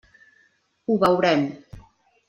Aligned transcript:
Ho 0.87 0.97
veurem. 1.05 1.47